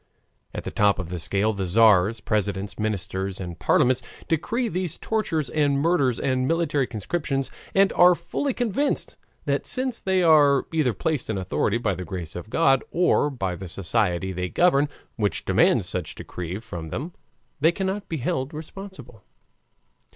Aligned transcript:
At 0.55 0.63
the 0.63 0.71
top 0.71 0.97
of 0.97 1.09
the 1.09 1.19
scale 1.19 1.53
the 1.53 1.65
Tzars, 1.65 2.21
presidents, 2.25 2.79
ministers, 2.79 3.39
and 3.39 3.59
parliaments 3.59 4.01
decree 4.27 4.67
these 4.67 4.97
tortures 4.97 5.47
and 5.47 5.77
murders 5.79 6.19
and 6.19 6.47
military 6.47 6.87
conscription, 6.87 7.43
and 7.75 7.93
are 7.93 8.15
fully 8.15 8.51
convinced 8.51 9.15
that 9.45 9.67
since 9.67 9.99
they 9.99 10.23
are 10.23 10.65
either 10.73 10.93
placed 10.95 11.29
in 11.29 11.37
authority 11.37 11.77
by 11.77 11.93
the 11.93 12.03
grace 12.03 12.35
of 12.35 12.49
God 12.49 12.83
or 12.89 13.29
by 13.29 13.55
the 13.55 13.67
society 13.67 14.31
they 14.31 14.49
govern, 14.49 14.89
which 15.17 15.45
demands 15.45 15.87
such 15.87 16.15
decrees 16.15 16.65
from 16.65 16.89
them, 16.89 17.13
they 17.59 17.71
cannot 17.71 18.09
be 18.09 18.17
held 18.17 18.55
responsible. 18.55 19.21